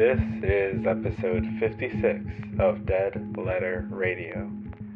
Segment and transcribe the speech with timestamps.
[0.00, 2.24] This is episode 56
[2.58, 4.50] of Dead Letter Radio.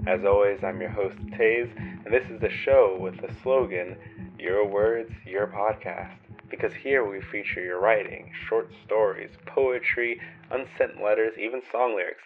[0.06, 3.98] As always, I'm your host, Taze, and this is the show with the slogan
[4.38, 6.16] Your Words, Your Podcast.
[6.48, 12.22] Because here we feature your writing, short stories, poetry, unsent letters, even song lyrics.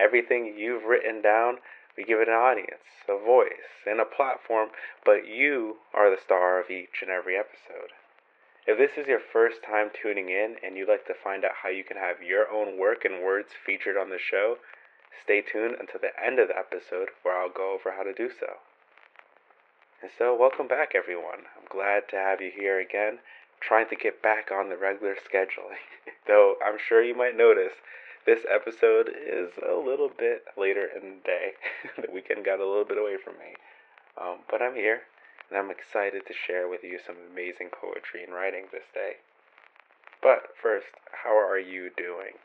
[0.00, 1.56] Everything you've written down,
[1.94, 4.70] we give it an audience, a voice, and a platform,
[5.04, 7.92] but you are the star of each and every episode.
[8.66, 11.68] If this is your first time tuning in and you'd like to find out how
[11.68, 14.56] you can have your own work and words featured on the show,
[15.22, 18.30] stay tuned until the end of the episode where I'll go over how to do
[18.30, 18.64] so.
[20.00, 21.44] And so, welcome back, everyone.
[21.60, 23.18] I'm glad to have you here again,
[23.60, 25.84] trying to get back on the regular scheduling.
[26.26, 27.74] Though I'm sure you might notice
[28.24, 31.52] this episode is a little bit later in the day.
[32.00, 33.56] the weekend got a little bit away from me.
[34.16, 35.02] Um, but I'm here
[35.50, 39.22] and I'm excited to share with you some amazing poetry and writing this day.
[40.22, 40.86] But first,
[41.24, 42.40] how are you doing?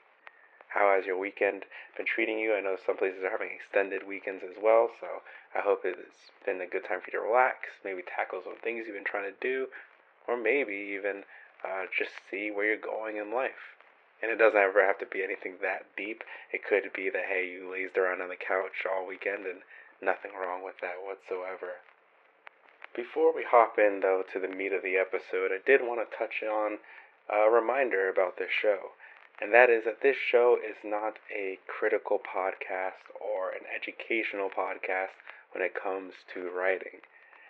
[0.70, 1.66] How has your weekend
[1.98, 2.54] been treating you?
[2.54, 5.24] I know some places are having extended weekends as well, so
[5.56, 8.86] I hope it's been a good time for you to relax, maybe tackle some things
[8.86, 9.68] you've been trying to do,
[10.28, 11.24] or maybe even
[11.66, 13.80] uh, just see where you're going in life.
[14.22, 16.24] And it doesn't ever have to be anything that deep.
[16.52, 19.64] It could be that, hey, you lazed around on the couch all weekend and
[20.02, 21.80] nothing wrong with that whatsoever.
[22.96, 26.18] Before we hop in, though, to the meat of the episode, I did want to
[26.18, 26.80] touch on
[27.30, 28.92] a reminder about this show.
[29.40, 35.16] And that is that this show is not a critical podcast or an educational podcast
[35.52, 37.02] when it comes to writing.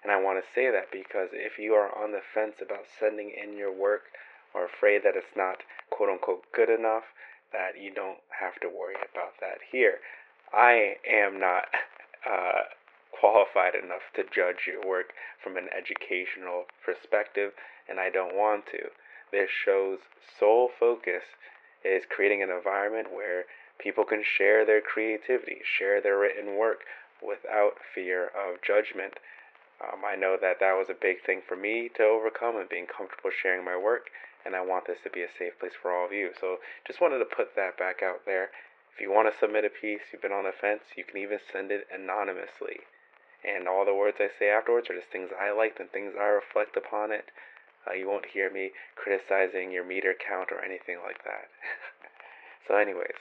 [0.04, 3.32] And I want to say that because if you are on the fence about sending
[3.32, 4.04] in your work
[4.54, 7.06] or afraid that it's not quote unquote good enough,
[7.52, 10.00] that you don't have to worry about that here.
[10.54, 11.66] I am not
[12.30, 12.64] uh,
[13.20, 15.12] qualified enough to judge your work
[15.44, 17.52] from an educational perspective,
[17.88, 18.89] and I don't want to.
[19.31, 19.99] This show's
[20.39, 21.23] sole focus
[21.83, 23.45] is creating an environment where
[23.77, 26.86] people can share their creativity, share their written work
[27.21, 29.20] without fear of judgment.
[29.83, 32.88] Um, I know that that was a big thing for me to overcome and being
[32.88, 34.10] comfortable sharing my work,
[34.45, 36.32] and I want this to be a safe place for all of you.
[36.39, 36.58] So
[36.88, 38.49] just wanted to put that back out there.
[38.95, 41.39] If you want to submit a piece, you've been on the fence, you can even
[41.52, 42.88] send it anonymously
[43.44, 46.27] and all the words I say afterwards are just things I liked and things I
[46.27, 47.32] reflect upon it.
[47.88, 51.48] Uh, you won't hear me criticizing your meter count or anything like that.
[52.67, 53.20] so, anyways,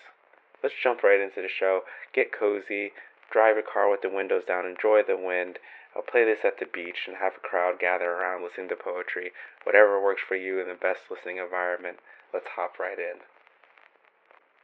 [0.63, 1.83] let's jump right into the show.
[2.13, 2.93] Get cozy,
[3.31, 5.59] drive your car with the windows down, enjoy the wind.
[5.95, 9.33] I'll play this at the beach and have a crowd gather around listening to poetry.
[9.65, 11.99] Whatever works for you in the best listening environment,
[12.33, 13.23] let's hop right in.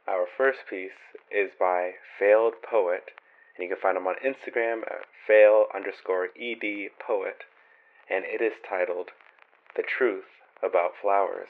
[0.07, 3.11] Our first piece is by Failed Poet
[3.55, 7.43] and you can find them on Instagram at fail underscore ed poet,
[8.09, 9.11] and it is titled
[9.75, 11.49] The Truth About Flowers.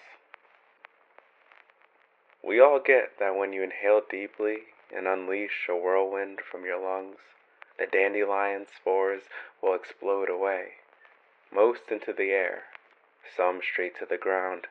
[2.44, 4.58] We all get that when you inhale deeply
[4.96, 7.18] and unleash a whirlwind from your lungs,
[7.80, 9.24] the dandelion spores
[9.62, 10.76] will explode away,
[11.52, 12.64] most into the air,
[13.36, 14.68] some straight to the ground.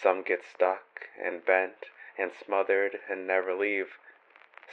[0.00, 1.86] Some get stuck and bent
[2.16, 3.98] and smothered and never leave.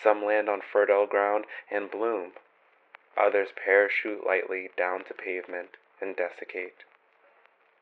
[0.03, 2.33] Some land on fertile ground and bloom.
[3.17, 6.83] Others parachute lightly down to pavement and desiccate.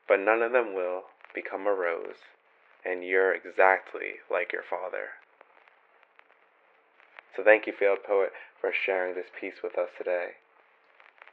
[0.06, 1.04] But none of them will
[1.34, 2.22] become a rose,
[2.84, 5.18] and you're exactly like your father.
[7.34, 10.36] So thank you, Failed Poet, for sharing this piece with us today.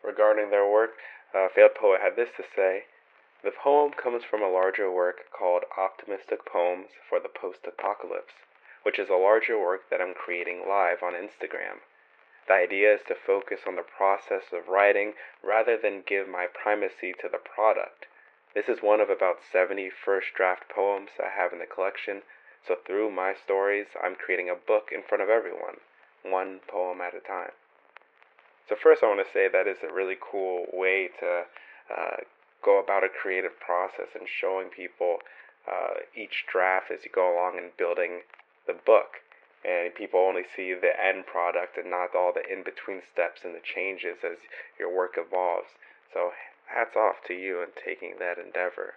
[0.03, 0.97] Regarding their work,
[1.33, 2.85] uh, Failed Poet had this to say
[3.43, 8.33] The poem comes from a larger work called Optimistic Poems for the Post Apocalypse
[8.83, 11.81] which is a larger work that I'm creating live on Instagram.
[12.47, 17.13] The idea is to focus on the process of writing rather than give my primacy
[17.21, 18.07] to the product.
[18.53, 22.23] This is one of about 70 first draft poems I have in the collection,
[22.67, 25.77] so through my stories, I'm creating a book in front of everyone,
[26.23, 27.51] one poem at a time.
[28.67, 31.45] So, first, I want to say that is a really cool way to
[31.89, 32.17] uh,
[32.61, 35.17] go about a creative process and showing people
[35.67, 38.21] uh, each draft as you go along and building
[38.71, 39.19] the book
[39.63, 43.53] and people only see the end product and not all the in between steps and
[43.53, 44.39] the changes as
[44.79, 45.75] your work evolves.
[46.13, 46.31] So,
[46.65, 48.95] hats off to you in taking that endeavor.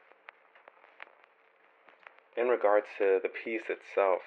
[2.36, 4.22] In regards to the piece itself,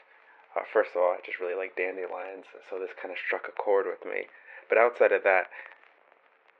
[0.55, 3.51] uh, first of all, I just really like dandelions, so this kind of struck a
[3.51, 4.27] chord with me.
[4.69, 5.49] But outside of that,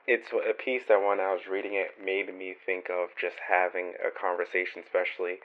[0.06, 3.92] it's a piece that when I was reading it made me think of just having
[4.00, 5.38] a conversation, especially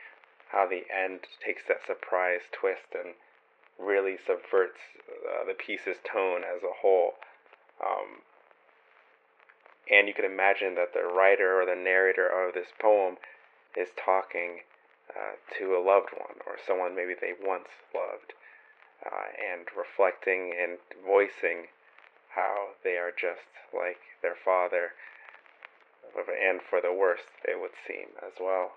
[0.49, 3.15] how the end takes that surprise twist and
[3.79, 4.79] really subverts
[5.09, 7.13] uh, the piece's tone as a whole.
[7.81, 8.23] Um,
[9.91, 13.17] and you can imagine that the writer or the narrator of this poem
[13.75, 14.63] is talking
[15.09, 18.33] uh, to a loved one or someone maybe they once loved,
[19.05, 21.67] uh, and reflecting and voicing
[22.35, 24.93] how they are just like their father,
[26.15, 28.73] and for the worst, it would seem as well.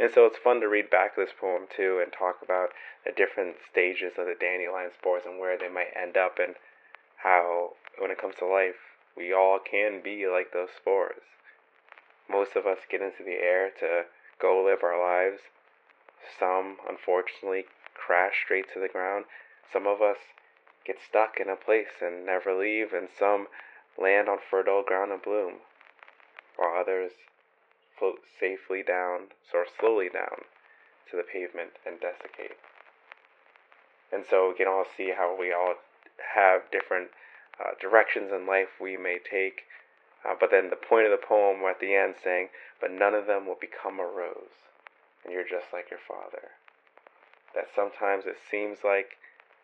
[0.00, 2.70] And so it's fun to read back this poem too and talk about
[3.04, 6.54] the different stages of the dandelion spores and where they might end up and
[7.22, 11.20] how, when it comes to life, we all can be like those spores.
[12.30, 14.04] Most of us get into the air to
[14.40, 15.42] go live our lives.
[16.38, 19.26] Some, unfortunately, crash straight to the ground.
[19.70, 20.16] Some of us
[20.86, 23.48] get stuck in a place and never leave, and some
[23.98, 25.56] land on fertile ground and bloom,
[26.56, 27.12] while others
[28.00, 30.48] float safely down, or slowly down,
[31.10, 32.56] to the pavement and desiccate.
[34.10, 35.74] And so we can all see how we all
[36.34, 37.10] have different
[37.60, 39.62] uh, directions in life we may take.
[40.24, 42.48] Uh, but then the point of the poem at the end saying,
[42.80, 44.68] but none of them will become a rose,
[45.24, 46.56] and you're just like your father.
[47.54, 49.16] That sometimes it seems like,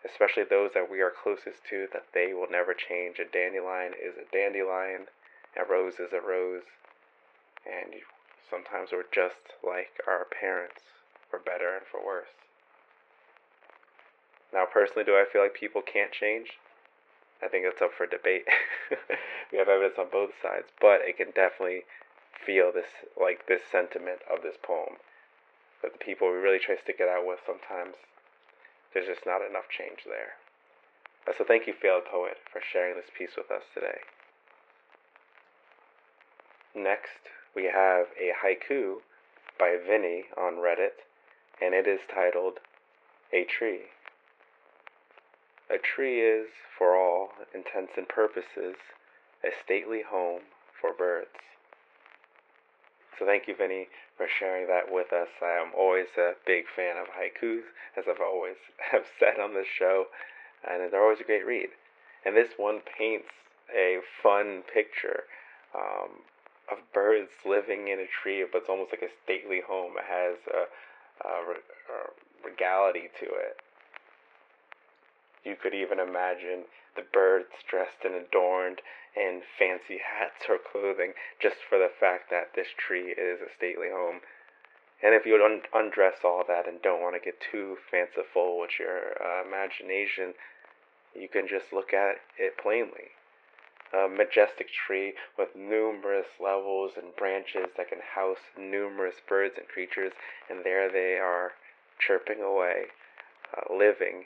[0.04, 3.18] especially those that we are closest to, that they will never change.
[3.18, 5.06] A dandelion is a dandelion,
[5.56, 6.64] a rose is a rose,
[7.66, 7.94] and
[8.48, 10.82] sometimes we're just like our parents,
[11.28, 12.32] for better and for worse.
[14.52, 16.58] Now, personally, do I feel like people can't change?
[17.42, 18.46] I think that's up for debate.
[19.52, 21.84] we have evidence on both sides, but it can definitely
[22.44, 24.96] feel this like this sentiment of this poem
[25.82, 27.96] that the people we really try to stick it out with sometimes
[28.94, 30.40] there's just not enough change there.
[31.36, 33.98] So thank you, failed poet, for sharing this piece with us today.
[36.74, 38.96] Next, we have a haiku
[39.58, 41.00] by Vinny on Reddit,
[41.62, 42.58] and it is titled
[43.32, 43.88] A Tree.
[45.70, 46.48] A tree is,
[46.78, 48.76] for all intents and purposes,
[49.42, 50.42] a stately home
[50.78, 51.30] for birds.
[53.18, 53.88] So thank you, Vinny,
[54.18, 55.28] for sharing that with us.
[55.42, 57.64] I am always a big fan of haikus,
[57.96, 58.56] as I've always
[58.92, 60.04] have said on this show,
[60.68, 61.70] and they're always a great read.
[62.26, 63.32] And this one paints
[63.74, 65.24] a fun picture
[65.74, 66.20] um,
[66.70, 69.92] of birds living in a tree, but it's almost like a stately home.
[69.98, 70.66] It has a,
[71.26, 71.98] a, a
[72.44, 73.56] regality to it.
[75.44, 76.64] You could even imagine
[76.96, 78.80] the birds dressed and adorned
[79.14, 83.88] in fancy hats or clothing just for the fact that this tree is a stately
[83.90, 84.20] home.
[85.02, 88.78] And if you un- undress all that and don't want to get too fanciful with
[88.78, 90.34] your uh, imagination,
[91.14, 93.12] you can just look at it plainly.
[93.92, 100.12] A majestic tree with numerous levels and branches that can house numerous birds and creatures,
[100.50, 101.52] and there they are,
[101.98, 102.86] chirping away,
[103.56, 104.24] uh, living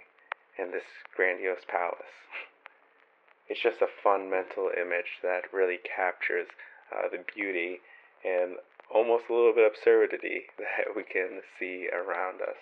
[0.59, 0.85] in this
[1.15, 2.15] grandiose palace.
[3.49, 6.47] It's just a fun mental image that really captures
[6.95, 7.81] uh, the beauty
[8.25, 8.59] and
[8.95, 12.59] almost a little bit of absurdity that we can see around us.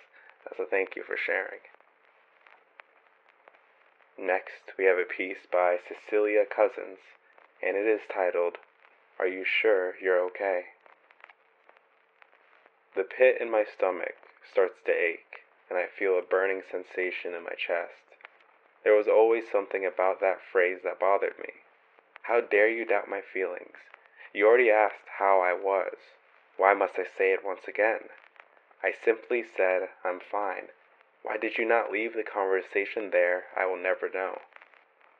[0.56, 1.60] So thank you for sharing.
[4.20, 6.98] Next, we have a piece by Cecilia Cousins,
[7.62, 8.58] and it is titled,
[9.16, 10.64] Are You Sure You're Okay?
[12.96, 14.16] The pit in my stomach
[14.50, 18.16] starts to ache, and I feel a burning sensation in my chest.
[18.82, 21.62] There was always something about that phrase that bothered me.
[22.22, 23.76] How dare you doubt my feelings?
[24.34, 25.94] You already asked how I was.
[26.56, 28.10] Why must I say it once again?
[28.82, 30.70] I simply said, I'm fine.
[31.28, 33.44] Why did you not leave the conversation there?
[33.54, 34.40] I will never know.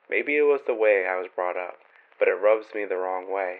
[0.09, 1.77] Maybe it was the way I was brought up,
[2.17, 3.59] but it rubs me the wrong way.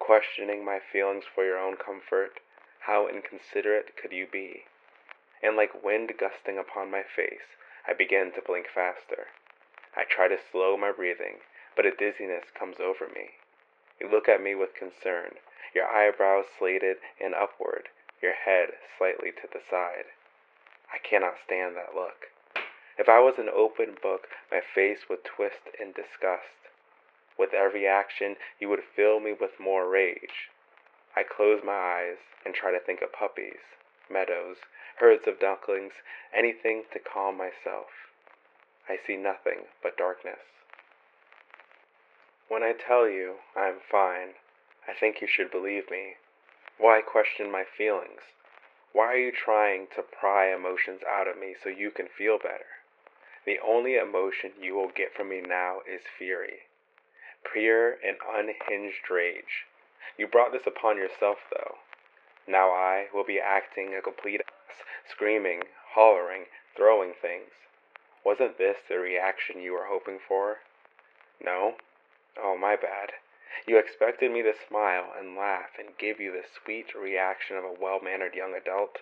[0.00, 2.40] Questioning my feelings for your own comfort,
[2.80, 4.64] how inconsiderate could you be?
[5.40, 7.54] And like wind gusting upon my face,
[7.86, 9.28] I begin to blink faster.
[9.94, 11.36] I try to slow my breathing,
[11.76, 13.38] but a dizziness comes over me.
[14.00, 15.36] You look at me with concern,
[15.72, 17.88] your eyebrows slated and upward,
[18.20, 20.06] your head slightly to the side.
[20.92, 22.28] I cannot stand that look.
[22.98, 26.58] If I was an open book, my face would twist in disgust.
[27.38, 30.50] With every action, you would fill me with more rage.
[31.14, 33.62] I close my eyes and try to think of puppies,
[34.10, 34.56] meadows,
[34.98, 35.92] herds of ducklings,
[36.34, 37.86] anything to calm myself.
[38.88, 40.40] I see nothing but darkness.
[42.48, 44.34] When I tell you I am fine,
[44.88, 46.16] I think you should believe me.
[46.78, 48.22] Why question my feelings?
[48.92, 52.82] Why are you trying to pry emotions out of me so you can feel better?
[53.44, 56.68] The only emotion you will get from me now is fury.
[57.52, 59.66] Pure and unhinged rage.
[60.16, 61.78] You brought this upon yourself, though.
[62.46, 65.62] Now I will be acting a complete ass, screaming,
[65.94, 67.52] hollering, throwing things.
[68.24, 70.58] Wasn't this the reaction you were hoping for?
[71.40, 71.76] No?
[72.36, 73.12] Oh, my bad.
[73.66, 77.72] You expected me to smile and laugh and give you the sweet reaction of a
[77.80, 78.98] well mannered young adult.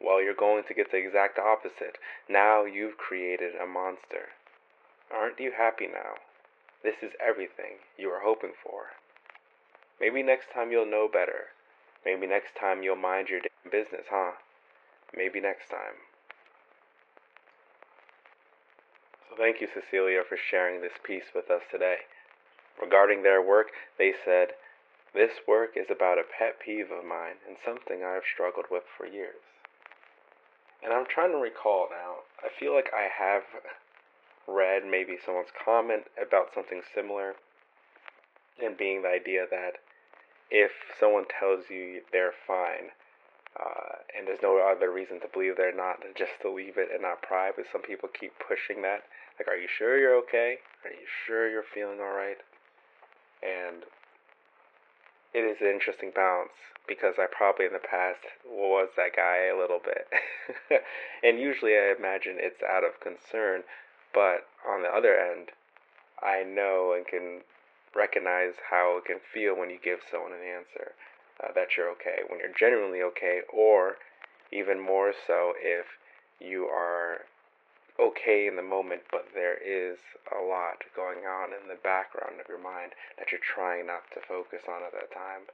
[0.00, 1.98] Well, you're going to get the exact opposite.
[2.28, 4.30] Now you've created a monster.
[5.12, 6.14] Aren't you happy now?
[6.82, 8.92] This is everything you were hoping for.
[10.00, 11.50] Maybe next time you'll know better.
[12.04, 14.32] Maybe next time you'll mind your damn business, huh?
[15.16, 16.02] Maybe next time.
[19.28, 21.98] So thank you, Cecilia, for sharing this piece with us today.
[22.80, 24.54] Regarding their work, they said,
[25.14, 28.84] This work is about a pet peeve of mine and something I have struggled with
[28.96, 29.42] for years.
[30.82, 32.26] And I'm trying to recall now.
[32.42, 33.42] I feel like I have
[34.48, 37.34] read maybe someone's comment about something similar,
[38.62, 39.78] and being the idea that
[40.50, 42.90] if someone tells you they're fine,
[43.58, 47.02] uh, and there's no other reason to believe they're not, just to leave it and
[47.02, 47.50] not pry.
[47.54, 49.04] But some people keep pushing that.
[49.38, 50.58] Like, are you sure you're okay?
[50.84, 52.38] Are you sure you're feeling all right?
[53.42, 53.82] And
[55.34, 56.52] it is an interesting balance
[56.86, 60.08] because I probably in the past was that guy a little bit.
[61.22, 63.62] and usually I imagine it's out of concern,
[64.12, 65.50] but on the other end,
[66.22, 67.42] I know and can
[67.94, 70.92] recognize how it can feel when you give someone an answer
[71.42, 73.96] uh, that you're okay, when you're genuinely okay, or
[74.50, 75.86] even more so if
[76.40, 77.22] you are
[78.00, 79.98] okay in the moment, but there is
[80.30, 84.20] a lot going on in the background of your mind that you're trying not to
[84.20, 85.48] focus on at that time.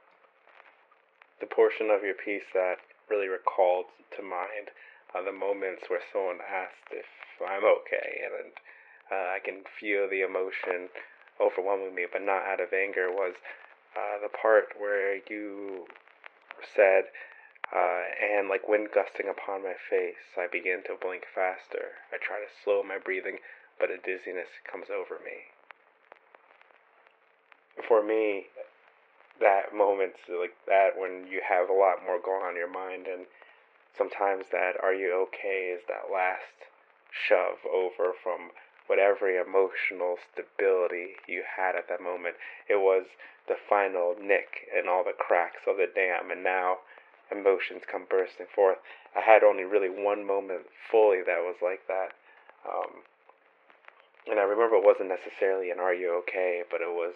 [1.39, 2.79] The portion of your piece that
[3.09, 4.71] really recalled to mind
[5.15, 7.05] uh, the moments where someone asked if
[7.41, 8.51] I'm okay, and
[9.11, 10.89] uh, I can feel the emotion
[11.39, 13.33] overwhelming me, but not out of anger, was
[13.95, 15.87] uh, the part where you
[16.75, 17.05] said,
[17.73, 22.01] uh, and like wind gusting upon my face, I begin to blink faster.
[22.11, 23.37] I try to slow my breathing,
[23.79, 25.53] but a dizziness comes over me.
[27.87, 28.47] For me,
[29.39, 33.07] that moment, like that, when you have a lot more going on in your mind,
[33.07, 33.25] and
[33.95, 36.67] sometimes that "Are you okay?" is that last
[37.11, 38.51] shove over from
[38.87, 42.35] whatever emotional stability you had at that moment.
[42.67, 43.05] It was
[43.47, 46.79] the final nick in all the cracks of the dam, and now
[47.31, 48.77] emotions come bursting forth.
[49.15, 52.13] I had only really one moment fully that was like that.
[52.67, 53.03] Um,
[54.27, 57.15] and I remember it wasn't necessarily an Are You Okay, but it was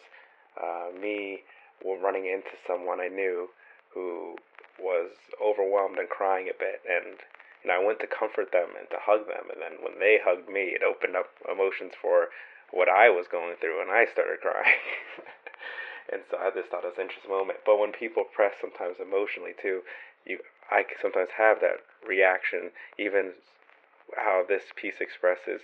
[0.58, 1.44] uh, me
[1.84, 3.50] running into someone I knew
[3.94, 4.36] who
[4.80, 6.82] was overwhelmed and crying a bit.
[6.90, 7.20] And,
[7.62, 9.52] and I went to comfort them and to hug them.
[9.54, 12.30] And then when they hugged me, it opened up emotions for
[12.74, 14.82] what I was going through, and I started crying.
[16.12, 17.60] and so I just thought it was an interesting moment.
[17.66, 19.82] But when people press sometimes emotionally too,
[20.26, 20.40] you
[20.72, 23.34] I sometimes have that reaction, even
[24.16, 25.62] how this piece expresses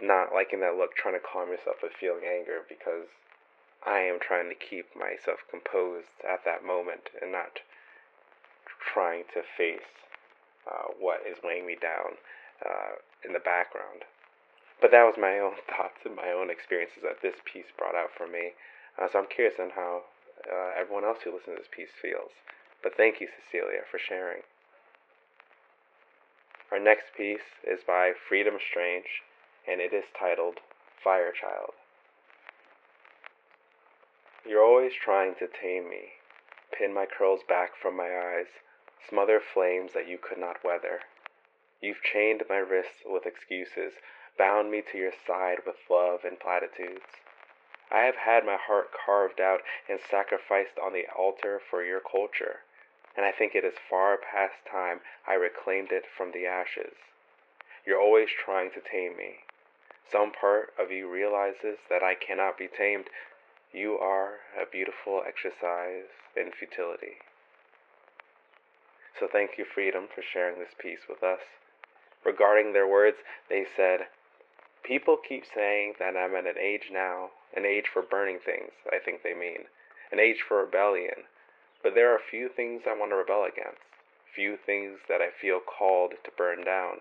[0.00, 3.08] not liking that look, trying to calm yourself but feeling anger because
[3.86, 7.60] I am trying to keep myself composed at that moment and not
[8.80, 9.88] trying to face
[10.66, 12.18] uh, what is weighing me down
[12.64, 14.04] uh, in the background.
[14.80, 18.10] But that was my own thoughts and my own experiences that this piece brought out
[18.16, 18.52] for me.
[19.00, 20.02] Uh, so I'm curious on how
[20.46, 22.32] uh, everyone else who listens to this piece feels.
[22.82, 24.42] But thank you, Cecilia, for sharing.
[26.72, 29.22] Our next piece is by Freedom Strange,
[29.68, 30.58] and it is titled
[31.04, 31.74] Firechild.
[34.48, 36.14] You're always trying to tame me,
[36.76, 38.46] pin my curls back from my eyes,
[39.08, 41.00] smother flames that you could not weather.
[41.80, 43.92] You've chained my wrists with excuses,
[44.38, 47.25] bound me to your side with love and platitudes.
[47.90, 52.60] I have had my heart carved out and sacrificed on the altar for your culture,
[53.16, 56.94] and I think it is far past time I reclaimed it from the ashes.
[57.86, 59.46] You're always trying to tame me.
[60.10, 63.06] Some part of you realizes that I cannot be tamed.
[63.72, 67.18] You are a beautiful exercise in futility.
[69.18, 71.40] So thank you, Freedom, for sharing this piece with us.
[72.24, 74.08] Regarding their words, they said,
[74.82, 78.98] People keep saying that I'm at an age now, an age for burning things, I
[78.98, 79.66] think they mean,
[80.10, 81.24] an age for rebellion.
[81.82, 83.82] But there are few things I want to rebel against,
[84.34, 87.00] few things that I feel called to burn down.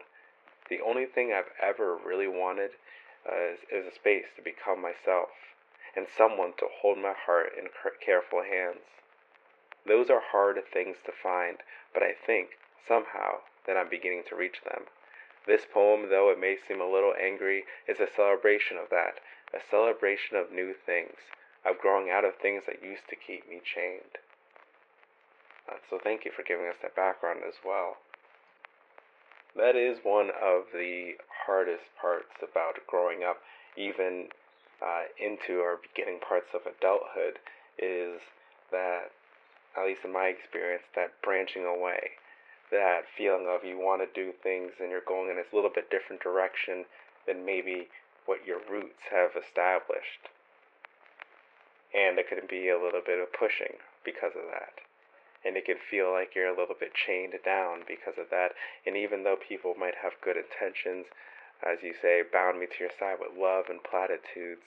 [0.69, 2.71] The only thing I've ever really wanted
[3.27, 5.29] uh, is, is a space to become myself,
[5.95, 7.69] and someone to hold my heart in
[8.03, 8.85] careful hands.
[9.87, 11.57] Those are hard things to find,
[11.93, 14.85] but I think, somehow, that I'm beginning to reach them.
[15.47, 19.19] This poem, though it may seem a little angry, is a celebration of that,
[19.55, 21.15] a celebration of new things,
[21.65, 24.19] of growing out of things that used to keep me chained.
[25.65, 27.97] Uh, so thank you for giving us that background as well.
[29.55, 31.15] That is one of the
[31.47, 33.39] hardest parts about growing up,
[33.77, 34.27] even
[34.83, 37.39] uh, into our beginning parts of adulthood
[37.79, 38.19] is
[38.71, 39.15] that,
[39.77, 42.19] at least in my experience, that branching away,
[42.71, 45.89] that feeling of you want to do things and you're going in a little bit
[45.89, 46.83] different direction
[47.25, 47.87] than maybe
[48.25, 50.29] what your roots have established.
[51.93, 54.83] And it can be a little bit of pushing because of that.
[55.45, 58.53] And it can feel like you're a little bit chained down because of that.
[58.85, 61.05] And even though people might have good intentions,
[61.63, 64.65] as you say, bound me to your side with love and platitudes,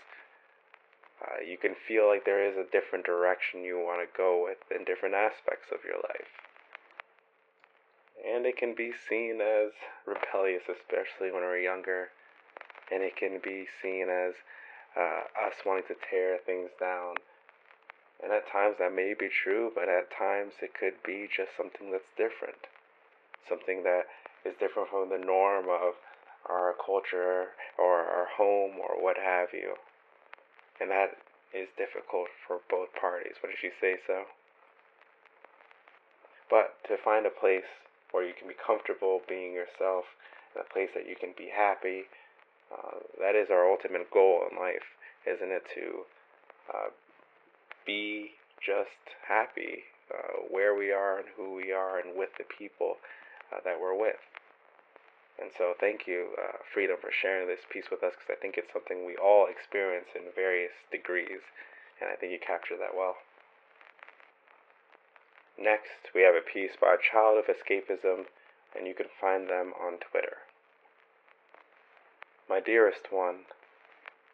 [1.20, 4.58] uh, you can feel like there is a different direction you want to go with
[4.70, 6.32] in different aspects of your life.
[8.22, 9.72] And it can be seen as
[10.06, 12.10] rebellious, especially when we're younger.
[12.90, 14.34] And it can be seen as
[14.96, 17.16] uh, us wanting to tear things down.
[18.22, 21.92] And at times that may be true, but at times it could be just something
[21.92, 22.66] that's different.
[23.48, 24.10] Something that
[24.44, 25.94] is different from the norm of
[26.48, 29.74] our culture or our home or what have you.
[30.80, 31.18] And that
[31.54, 33.36] is difficult for both parties.
[33.40, 34.24] What did she say so?
[36.50, 37.68] But to find a place
[38.10, 40.04] where you can be comfortable being yourself,
[40.54, 42.08] and a place that you can be happy,
[42.72, 44.96] uh, that is our ultimate goal in life,
[45.26, 45.62] isn't it?
[45.74, 46.04] To
[46.72, 46.90] uh,
[47.86, 52.96] be just happy uh, where we are and who we are and with the people
[53.52, 54.20] uh, that we're with.
[55.40, 58.58] And so, thank you, uh, Freedom, for sharing this piece with us because I think
[58.58, 61.46] it's something we all experience in various degrees,
[62.00, 63.16] and I think you captured that well.
[65.56, 68.26] Next, we have a piece by Child of Escapism,
[68.76, 70.47] and you can find them on Twitter.
[72.48, 73.44] My dearest one,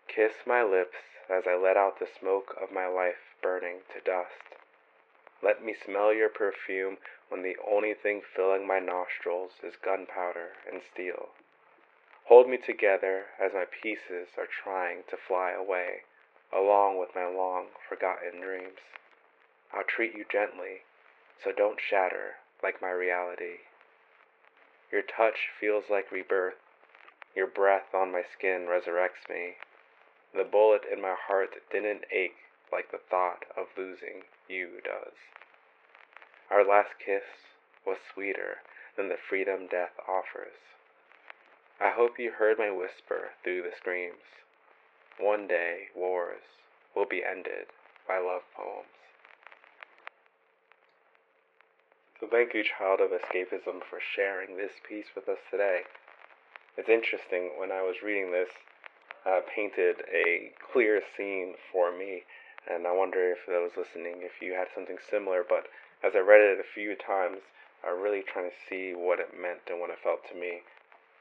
[0.07, 4.55] kiss my lips as I let out the smoke of my life burning to dust.
[5.43, 10.81] Let me smell your perfume when the only thing filling my nostrils is gunpowder and
[10.83, 11.31] steel.
[12.27, 16.05] Hold me together as my pieces are trying to fly away,
[16.53, 18.81] along with my long forgotten dreams.
[19.73, 20.83] I'll treat you gently,
[21.43, 23.67] so don't shatter like my reality.
[24.91, 26.55] Your touch feels like rebirth.
[27.35, 29.55] Your breath on my skin resurrects me.
[30.33, 32.37] The bullet in my heart didn't ache
[32.73, 35.15] like the thought of losing you does.
[36.51, 37.25] Our last kiss
[37.85, 38.59] was sweeter
[38.97, 40.59] than the freedom death offers.
[41.81, 44.23] I hope you heard my whisper through the screams.
[45.19, 46.43] One day, wars
[46.95, 47.67] will be ended
[48.07, 48.87] by love poems.
[52.21, 55.83] So thank you, Child of Escapism, for sharing this piece with us today.
[56.77, 58.51] It's interesting, when I was reading this,
[59.25, 62.25] uh, painted a clear scene for me
[62.67, 65.45] and I wonder if those listening, if you had something similar.
[65.47, 65.67] But
[66.03, 67.39] as I read it a few times,
[67.85, 70.63] I really trying to see what it meant and what it felt to me.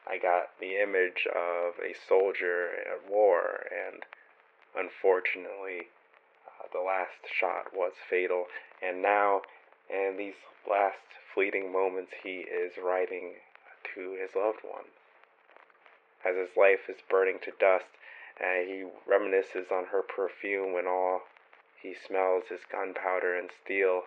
[0.08, 4.04] I got the image of a soldier at war, and
[4.76, 5.92] unfortunately,
[6.48, 8.46] uh, the last shot was fatal.
[8.82, 9.42] And now,
[9.90, 10.40] in these
[10.70, 13.36] last fleeting moments, he is writing
[13.96, 14.88] to his loved one.
[16.26, 17.86] As his life is burning to dust,
[18.40, 21.22] and he reminisces on her perfume when all
[21.82, 24.04] he smells is gunpowder and steel.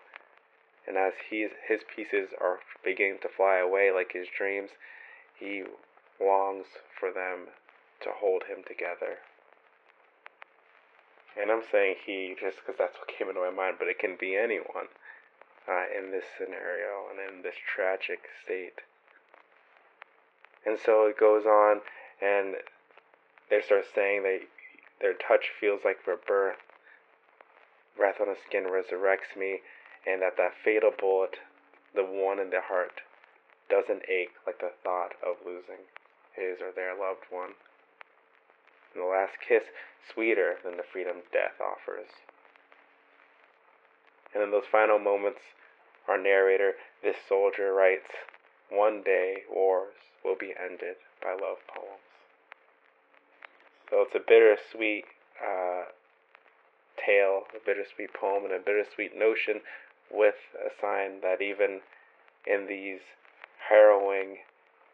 [0.87, 4.70] And as he, his pieces are beginning to fly away like his dreams,
[5.38, 5.64] he
[6.20, 6.66] longs
[6.98, 7.48] for them
[8.00, 9.18] to hold him together.
[11.38, 14.16] And I'm saying he just because that's what came into my mind, but it can
[14.18, 14.88] be anyone
[15.68, 18.81] uh, in this scenario and in this tragic state.
[20.64, 21.83] And so it goes on,
[22.20, 22.57] and
[23.50, 24.40] they start saying that
[25.00, 26.57] their touch feels like rebirth
[27.96, 29.61] breath on the skin resurrects me,
[30.07, 31.37] and that that fatal bullet,
[31.94, 33.00] the one in the heart,
[33.68, 35.88] doesn't ache like the thought of losing
[36.37, 37.57] his or their loved one.
[38.94, 39.64] And the last kiss
[40.12, 42.09] sweeter than the freedom death offers.
[44.35, 45.40] And in those final moments,
[46.07, 48.12] our narrator, this soldier, writes,
[48.70, 52.06] One day wars will be ended by love poems.
[53.90, 55.05] So it's a bittersweet
[55.38, 55.85] uh,
[56.99, 59.61] tale, a bittersweet poem, and a bittersweet notion
[60.11, 61.81] with a sign that even
[62.46, 63.01] in these
[63.68, 64.38] harrowing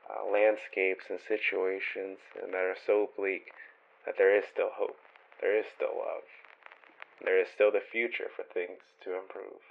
[0.09, 3.53] uh, landscapes and situations and that are so bleak,
[4.05, 4.97] that there is still hope,
[5.41, 6.27] there is still love,
[7.25, 9.63] there is still the future for things to improve.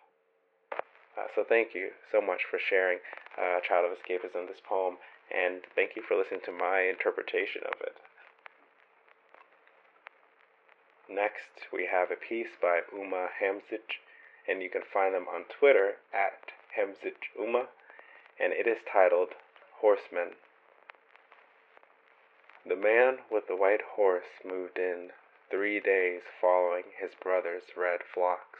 [1.17, 2.97] Uh, so thank you so much for sharing
[3.37, 4.97] uh, Child of Escapism, this poem,
[5.29, 8.00] and thank you for listening to my interpretation of it.
[11.13, 13.99] Next, we have a piece by Uma Hamzic,
[14.47, 17.67] and you can find them on Twitter at HamzicUma,
[18.39, 19.35] and it is titled
[19.81, 20.37] Horsemen.
[22.65, 25.11] The man with the white horse moved in
[25.49, 28.59] three days following his brother's red flocks.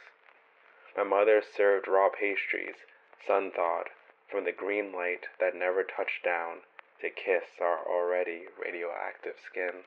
[0.94, 2.84] My mother served raw pastries,
[3.26, 3.88] sun thawed,
[4.28, 6.58] from the green light that never touched down
[7.00, 9.84] to kiss our already radioactive skin.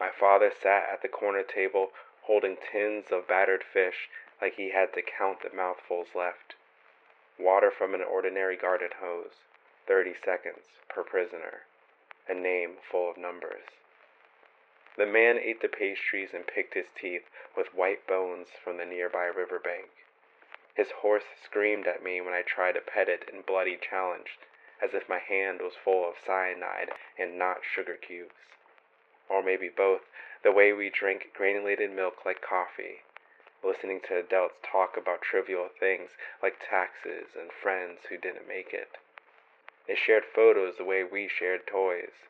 [0.00, 4.08] My father sat at the corner table holding tins of battered fish
[4.40, 6.54] like he had to count the mouthfuls left.
[7.38, 9.44] Water from an ordinary garden hose,
[9.86, 11.66] 30 seconds per prisoner,
[12.26, 13.64] a name full of numbers.
[14.96, 19.26] The man ate the pastries and picked his teeth with white bones from the nearby
[19.26, 19.90] river bank.
[20.72, 24.38] His horse screamed at me when I tried to pet it in bloody challenge,
[24.80, 28.32] as if my hand was full of cyanide and not sugar cubes.
[29.30, 30.02] Or maybe both,
[30.42, 33.04] the way we drink granulated milk like coffee,
[33.62, 36.10] listening to adults talk about trivial things
[36.42, 38.98] like taxes and friends who didn't make it.
[39.86, 42.26] They shared photos the way we shared toys,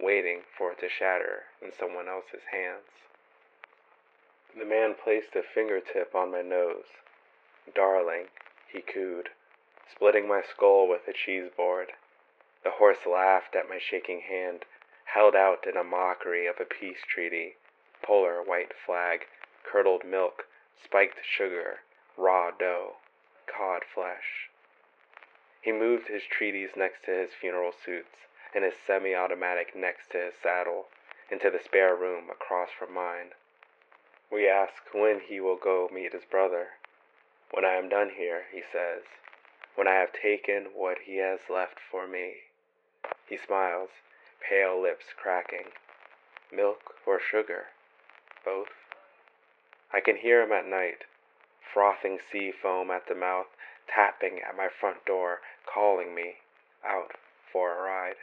[0.00, 2.88] waiting for it to shatter in someone else's hands.
[4.58, 6.86] The man placed a fingertip on my nose.
[7.74, 8.28] Darling,
[8.72, 9.28] he cooed,
[9.90, 11.92] splitting my skull with a cheese board.
[12.64, 14.64] The horse laughed at my shaking hand,
[15.14, 17.56] held out in a mockery of a peace treaty,
[18.02, 19.26] polar white flag,
[19.64, 20.46] curdled milk,
[20.82, 21.80] spiked sugar,
[22.16, 22.96] raw dough,
[23.46, 24.48] cod flesh.
[25.60, 30.18] He moved his treaties next to his funeral suits and his semi automatic next to
[30.18, 30.88] his saddle
[31.30, 33.32] into the spare room across from mine.
[34.30, 36.68] We ask when he will go meet his brother.
[37.50, 39.02] When I am done here, he says,
[39.74, 42.34] when I have taken what he has left for me.
[43.26, 43.90] He smiles,
[44.40, 45.72] pale lips cracking.
[46.52, 47.66] Milk or sugar?
[48.44, 48.68] Both?
[49.92, 51.04] I can hear him at night,
[51.72, 53.46] frothing sea foam at the mouth,
[53.86, 56.36] tapping at my front door, calling me
[56.84, 57.12] out
[57.52, 58.16] for a ride.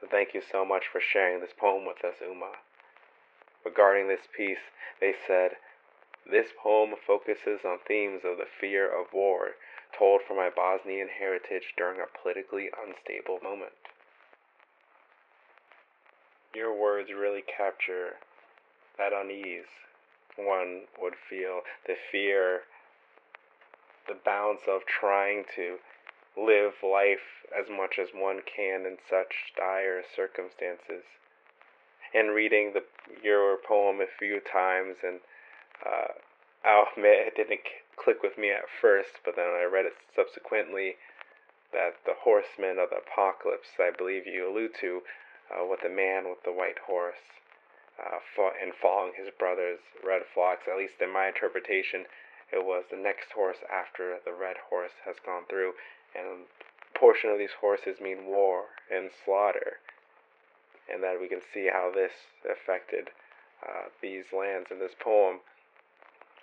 [0.00, 2.52] So thank you so much for sharing this poem with us, Uma.
[3.64, 5.52] Regarding this piece, they said,
[6.24, 9.56] This poem focuses on themes of the fear of war
[9.98, 13.72] told from my Bosnian heritage during a politically unstable moment.
[16.54, 18.18] Your words really capture
[18.98, 19.70] that unease
[20.36, 22.62] one would feel, the fear,
[24.08, 25.76] the balance of trying to
[26.36, 31.04] live life as much as one can in such dire circumstances.
[32.14, 32.82] And reading the
[33.22, 35.20] your poem a few times, and
[35.86, 36.12] uh,
[36.64, 37.60] I'll admit it didn't
[38.02, 40.96] click with me at first, but then I read it subsequently
[41.72, 45.02] that the horsemen of the apocalypse, I believe you allude to,
[45.52, 47.20] uh, with the man with the white horse,
[48.00, 48.18] uh,
[48.60, 50.66] and following his brother's red flocks.
[50.66, 52.06] At least in my interpretation,
[52.50, 55.74] it was the next horse after the red horse has gone through,
[56.16, 59.78] and a portion of these horses mean war and slaughter,
[60.92, 63.10] and that we can see how this affected
[63.62, 65.40] uh, these lands in this poem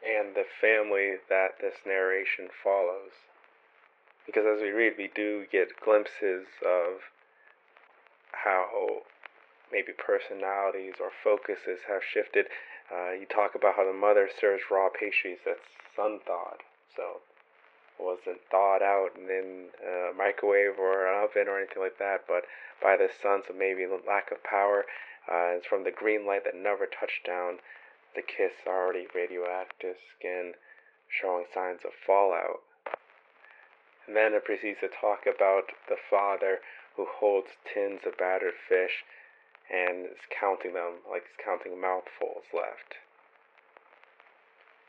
[0.06, 3.12] and the family that this narration follows.
[4.26, 7.02] Because as we read, we do get glimpses of
[8.32, 9.04] how
[9.72, 12.48] maybe personalities or focuses have shifted.
[12.92, 15.60] Uh, you talk about how the mother serves raw pastries that's
[15.96, 16.64] sun thawed,
[16.96, 17.22] so
[18.00, 22.44] wasn't thawed out and in a microwave or an oven or anything like that, but
[22.82, 24.86] by the sun, so maybe lack of power.
[25.28, 27.58] Uh, it's from the green light that never touched down.
[28.18, 30.56] The kiss already radioactive skin,
[31.08, 32.64] showing signs of fallout.
[34.08, 36.62] And then it proceeds to talk about the father
[36.96, 39.06] who holds tins of battered fish
[39.70, 42.96] and is counting them like he's counting mouthfuls left.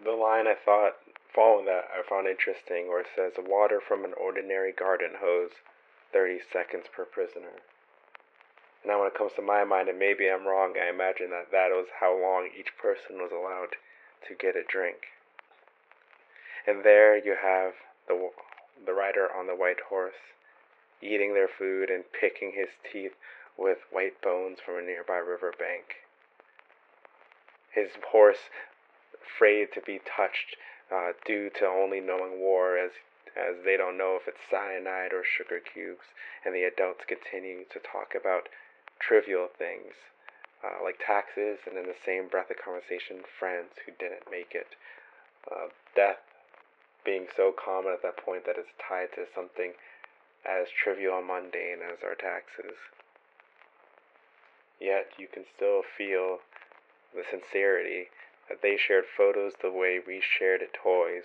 [0.03, 0.97] The line I thought,
[1.35, 5.53] following that, I found interesting, where it says, Water from an ordinary garden hose,
[6.15, 7.61] 30 seconds per prisoner.
[8.87, 11.71] Now, when it comes to my mind, and maybe I'm wrong, I imagine that that
[11.71, 13.77] was how long each person was allowed
[14.29, 15.09] to get a drink.
[16.67, 17.75] And there you have
[18.07, 18.31] the,
[18.85, 20.35] the rider on the white horse,
[21.03, 23.13] eating their food and picking his teeth
[23.57, 26.07] with white bones from a nearby river bank.
[27.71, 28.51] His horse,
[29.21, 30.57] afraid to be touched
[30.91, 32.93] uh, due to only knowing war as
[33.37, 36.07] as they don't know if it's cyanide or sugar cubes,
[36.45, 38.49] and the adults continue to talk about
[39.01, 39.95] trivial things
[40.65, 44.75] uh, like taxes, and in the same breath of conversation, friends who didn't make it.
[45.47, 46.19] Uh, death
[47.05, 49.73] being so common at that point that it's tied to something
[50.45, 52.77] as trivial and mundane as our taxes.
[54.81, 56.39] Yet you can still feel
[57.15, 58.11] the sincerity
[58.49, 61.25] that they shared photos the way we shared toys,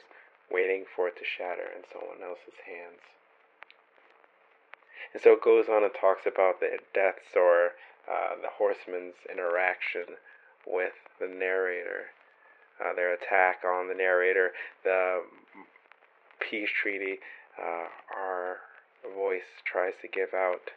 [0.52, 3.02] waiting for it to shatter in someone else's hands.
[5.14, 7.78] And so it goes on and talks about the deaths or
[8.10, 10.18] uh, the horsemen's interaction
[10.66, 12.12] with the narrator,
[12.84, 14.52] uh, their attack on the narrator,
[14.84, 15.22] the
[16.40, 17.20] peace treaty,
[17.62, 18.58] uh, our
[19.16, 20.72] voice tries to give out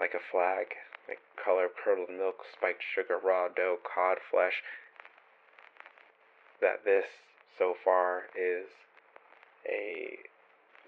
[0.00, 0.66] like a flag,
[1.08, 4.62] like color curdled milk, spiked sugar, raw dough, cod flesh.
[6.60, 7.04] That this
[7.58, 8.66] so far is
[9.68, 10.18] a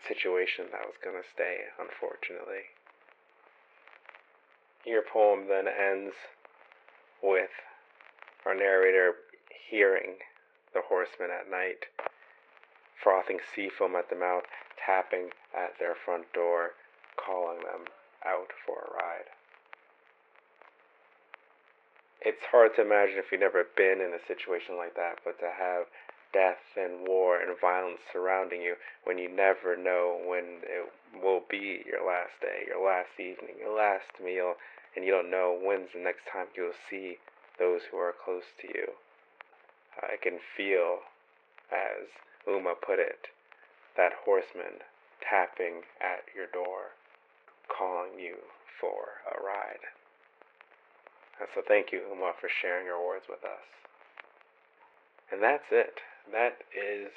[0.06, 2.68] situation that was going to stay, unfortunately.
[4.84, 6.14] Your poem then ends
[7.22, 7.50] with
[8.46, 9.14] our narrator
[9.70, 10.16] hearing
[10.72, 11.86] the horsemen at night,
[13.02, 14.44] frothing sea foam at the mouth,
[14.84, 16.72] tapping at their front door,
[17.16, 17.84] calling them
[18.24, 19.28] out for a ride.
[22.20, 25.46] It's hard to imagine if you've never been in a situation like that, but to
[25.46, 25.86] have
[26.38, 30.86] death and war and violence surrounding you when you never know when it
[31.20, 34.54] will be your last day, your last evening, your last meal,
[34.94, 37.18] and you don't know when's the next time you'll see
[37.58, 38.86] those who are close to you.
[39.98, 41.02] I can feel,
[41.74, 42.06] as
[42.46, 43.26] Uma put it,
[43.96, 44.86] that horseman
[45.18, 46.94] tapping at your door,
[47.66, 48.36] calling you
[48.80, 49.82] for a ride.
[51.54, 53.66] So thank you, Uma, for sharing your words with us.
[55.32, 55.98] And that's it.
[56.32, 57.08] That is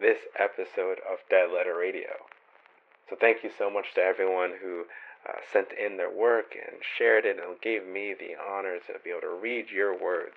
[0.00, 2.26] this episode of Dead Letter Radio.
[3.08, 4.86] So thank you so much to everyone who
[5.28, 9.10] uh, sent in their work and shared it and gave me the honor to be
[9.10, 10.34] able to read your words.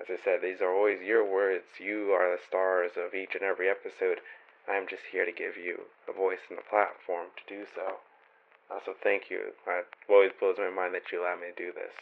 [0.00, 1.78] As I said, these are always your words.
[1.78, 4.18] You are the stars of each and every episode.
[4.68, 8.00] I'm just here to give you a voice and a platform to do so.
[8.68, 9.54] Uh, so thank you.
[9.66, 11.94] It always blows my mind that you allow me to do this.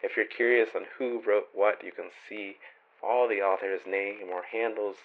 [0.00, 2.56] If you're curious on who wrote what, you can see
[3.02, 4.96] all the author's name or handles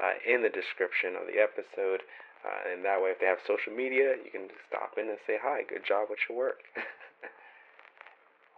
[0.00, 2.02] uh, in the description of the episode.
[2.44, 5.36] Uh, and that way, if they have social media, you can stop in and say,
[5.42, 6.60] Hi, good job with your work.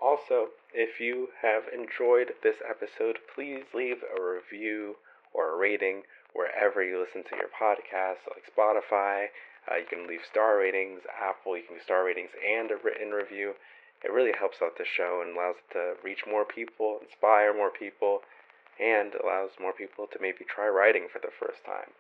[0.01, 4.97] also, if you have enjoyed this episode, please leave a review
[5.35, 6.03] or a rating
[6.33, 9.27] wherever you listen to your podcast, like Spotify.
[9.71, 13.11] Uh, you can leave star ratings, Apple, you can leave star ratings and a written
[13.11, 13.55] review.
[14.05, 17.71] It really helps out the show and allows it to reach more people, inspire more
[17.71, 18.23] people,
[18.81, 21.93] and allows more people to maybe try writing for the first time.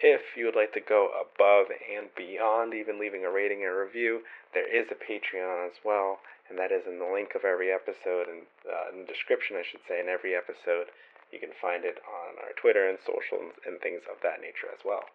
[0.00, 4.20] If you would like to go above and beyond even leaving a rating and review,
[4.52, 6.20] there is a Patreon as well,
[6.50, 9.64] and that is in the link of every episode and uh, in the description, I
[9.64, 10.92] should say, in every episode.
[11.32, 14.84] You can find it on our Twitter and social and things of that nature as
[14.84, 15.08] well.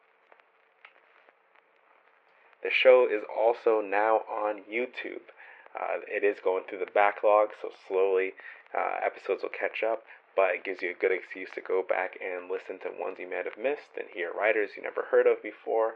[2.63, 5.29] The show is also now on YouTube.
[5.73, 8.33] Uh, it is going through the backlog, so slowly
[8.73, 10.03] uh, episodes will catch up
[10.35, 13.29] but it gives you a good excuse to go back and listen to ones you
[13.29, 15.95] might have missed and hear writers you never heard of before.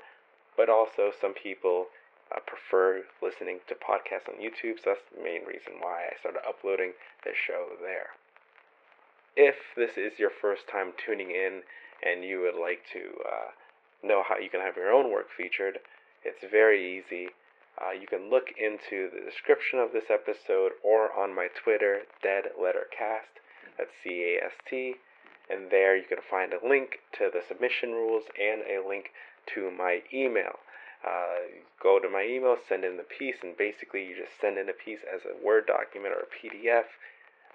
[0.58, 1.88] But also, some people
[2.32, 6.42] uh, prefer listening to podcasts on YouTube, so that's the main reason why I started
[6.48, 6.94] uploading
[7.24, 8.16] this show there.
[9.36, 11.64] If this is your first time tuning in
[12.04, 13.52] and you would like to uh,
[14.04, 15.80] know how you can have your own work featured,
[16.24, 17.30] it's very easy.
[17.80, 22.46] Uh, you can look into the description of this episode or on my Twitter, Dead
[22.60, 23.40] Letter Cast
[23.78, 24.96] that's C A S T.
[25.50, 29.12] And there you can find a link to the submission rules and a link
[29.54, 30.60] to my email.
[31.06, 34.70] Uh, go to my email, send in the piece, and basically you just send in
[34.70, 36.86] a piece as a Word document or a PDF.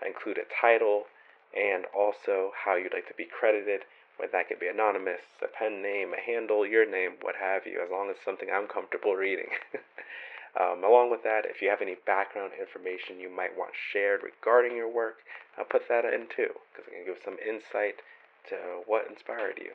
[0.06, 1.04] Include a title
[1.52, 3.82] and also how you'd like to be credited.
[4.16, 7.80] Whether that could be anonymous, a pen name, a handle, your name, what have you,
[7.82, 9.48] as long as something I'm comfortable reading.
[10.58, 14.76] Um, along with that, if you have any background information you might want shared regarding
[14.76, 15.22] your work,
[15.56, 18.02] I'll put that in too, because it can give some insight
[18.50, 19.70] to what inspired you.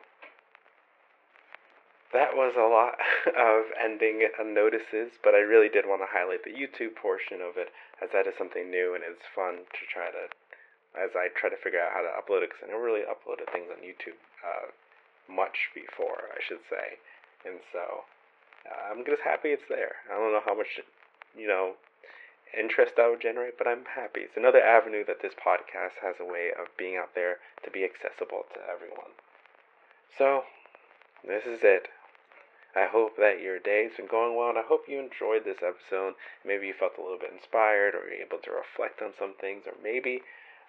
[2.11, 2.99] That was a lot
[3.35, 7.71] of ending notices, but I really did want to highlight the YouTube portion of it,
[8.03, 10.27] as that is something new and it's fun to try to,
[10.95, 13.47] as I try to figure out how to upload it, because I never really uploaded
[13.51, 14.71] things on YouTube uh,
[15.31, 16.99] much before, I should say.
[17.43, 18.03] And so
[18.65, 19.95] I'm just happy it's there.
[20.09, 20.79] I don't know how much,
[21.37, 21.73] you know,
[22.57, 24.21] interest that would generate, but I'm happy.
[24.21, 27.83] It's another avenue that this podcast has a way of being out there to be
[27.83, 29.13] accessible to everyone.
[30.17, 30.43] So,
[31.25, 31.89] this is it.
[32.75, 36.15] I hope that your day's been going well, and I hope you enjoyed this episode.
[36.43, 39.63] Maybe you felt a little bit inspired, or you're able to reflect on some things,
[39.65, 40.21] or maybe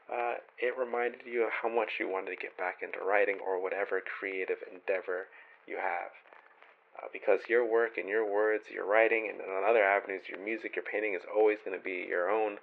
[0.07, 3.61] uh, it reminded you of how much you wanted to get back into writing or
[3.61, 5.27] whatever creative endeavor
[5.67, 6.15] you have.
[6.97, 10.77] Uh, because your work and your words, your writing, and on other avenues, your music,
[10.77, 12.57] your painting is always going to be your own.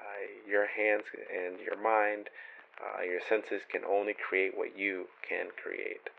[0.00, 2.28] Uh, your hands and your mind,
[2.80, 6.10] uh, your senses can only create what you can create.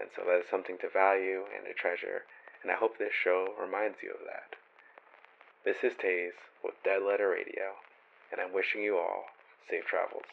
[0.00, 2.22] And so that is something to value and to treasure.
[2.62, 4.56] And I hope this show reminds you of that.
[5.64, 7.76] This is Taze with Dead Letter Radio.
[8.30, 9.24] and I'm wishing you all
[9.68, 10.24] safe travels.